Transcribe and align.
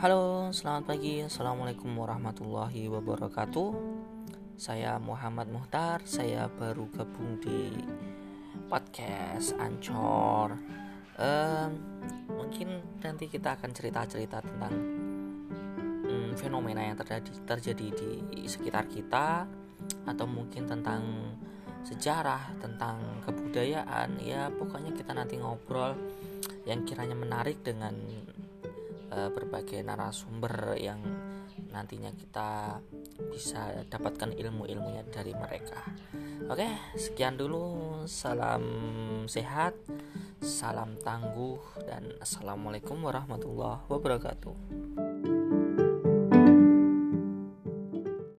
Halo, 0.00 0.48
selamat 0.48 0.96
pagi. 0.96 1.20
Assalamualaikum 1.20 1.92
warahmatullahi 1.92 2.88
wabarakatuh. 2.88 3.68
Saya 4.56 4.96
Muhammad 4.96 5.52
Muhtar. 5.52 6.00
Saya 6.08 6.48
baru 6.48 6.88
gabung 6.88 7.36
di 7.36 7.68
podcast 8.72 9.52
Ancor. 9.60 10.56
Um, 11.20 11.70
mungkin 12.32 12.80
nanti 13.04 13.28
kita 13.28 13.60
akan 13.60 13.76
cerita-cerita 13.76 14.40
tentang 14.40 14.72
um, 16.08 16.32
fenomena 16.32 16.80
yang 16.80 16.96
terjadi 16.96 17.36
terjadi 17.44 17.86
di 17.92 18.48
sekitar 18.48 18.88
kita, 18.88 19.44
atau 20.08 20.24
mungkin 20.24 20.64
tentang 20.64 21.28
sejarah, 21.84 22.56
tentang 22.56 23.20
kebudayaan. 23.28 24.16
Ya, 24.24 24.48
pokoknya 24.48 24.96
kita 24.96 25.12
nanti 25.12 25.36
ngobrol 25.36 25.92
yang 26.64 26.88
kiranya 26.88 27.12
menarik 27.12 27.60
dengan 27.60 27.92
uh, 29.10 29.30
berbagai 29.30 29.82
narasumber 29.82 30.78
yang 30.78 31.02
nantinya 31.70 32.10
kita 32.14 32.80
bisa 33.30 33.86
dapatkan 33.86 34.34
ilmu-ilmunya 34.34 35.06
dari 35.06 35.34
mereka. 35.36 35.86
Oke, 36.50 36.66
sekian 36.98 37.38
dulu. 37.38 38.02
Salam 38.10 38.64
sehat, 39.30 39.76
salam 40.42 40.98
tangguh, 40.98 41.60
dan 41.86 42.10
assalamualaikum 42.18 42.98
warahmatullahi 42.98 43.86
wabarakatuh. 43.86 45.29